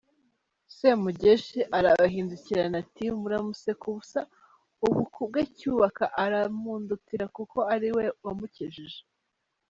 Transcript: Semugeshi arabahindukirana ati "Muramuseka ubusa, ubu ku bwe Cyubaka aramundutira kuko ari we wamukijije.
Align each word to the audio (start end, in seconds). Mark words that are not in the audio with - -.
Semugeshi 0.75 1.59
arabahindukirana 1.77 2.75
ati 2.83 3.05
"Muramuseka 3.19 3.83
ubusa, 3.91 4.21
ubu 4.85 5.01
ku 5.13 5.21
bwe 5.29 5.41
Cyubaka 5.57 6.05
aramundutira 6.23 7.25
kuko 7.35 7.57
ari 7.73 7.89
we 7.95 8.05
wamukijije. 8.25 8.99